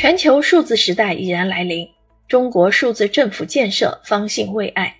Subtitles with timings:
[0.00, 1.84] 全球数字时代已然来临，
[2.28, 4.96] 中国数字政府建设方兴未艾。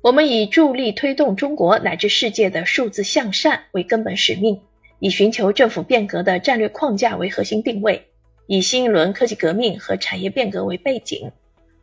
[0.00, 4.56] 我们以助力推动中国乃至世界的数字向善为根本使命，
[5.00, 8.00] 以寻求政府变革的战略框架为核心定位，
[8.46, 11.28] 以新一轮科技革命和产业变革为背景，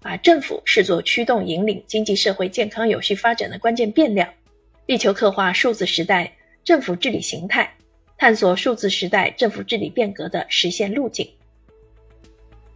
[0.02, 4.26] 把政府视作驱动引领经济社会健康有序发展的关键变量，
[4.86, 6.32] 力求刻画数字时代
[6.64, 7.70] 政府治理形态，
[8.18, 11.30] 探索数字时代政府治理变革的实现路径。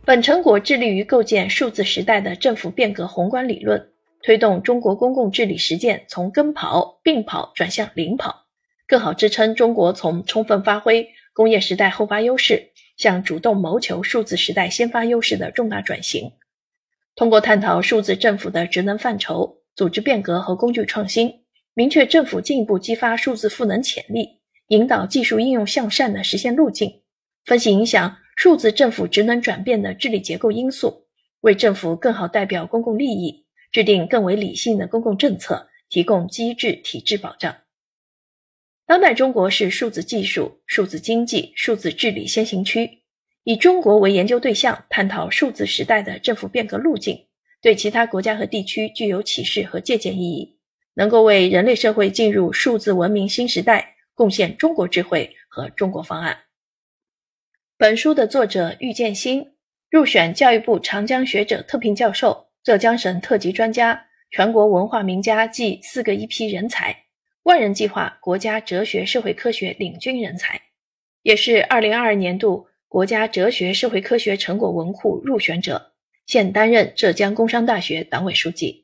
[0.03, 3.91] 本成果致力于构建数字时代的政府变革宏观理论，
[4.23, 8.47] 推动中国公共治理实践从跟跑、并跑转向领跑，
[8.87, 16.31] 更好支撑中国从充分发挥工业时代后发优势向主动谋求数字时代先发优势的重大转型。
[17.15, 21.31] 通过探讨数字政府的职能范畴、组织变革和工具创新，
[21.75, 27.03] 明确政府进一步激发数字赋能潜力、引导技术应用向善的实现路径，
[27.45, 28.17] 分析影响。
[28.41, 31.05] 数字政府职能转变的治理结构因素，
[31.41, 37.55] 为政府更好代表公共利益，制定更为理性的公共政策，提供机制体制保障。
[38.87, 43.03] 当代中国是数字技术、数字经济、数字治理先行区，
[43.43, 47.27] 以中国为研究对象，探讨数字时代的政府变革路径，
[47.61, 50.57] 对其他国家和地区具有启示和借鉴意义，
[50.95, 56.35] 能够为人类社会进入数字文明新时代贡献中国智慧和中国方案。
[57.81, 59.43] 本书的作者郁建新
[59.89, 66.95] 入选教育部长江学者特聘教授、浙江省特级专家、全国文化名家暨四个一批人才，
[67.41, 70.61] 万人计划国家哲学社会科学领军人才，
[71.23, 75.93] 也是二零二二年度国家哲学社会科学成果文库入选者，
[76.27, 78.80] 现担任浙江工商大学党委书记。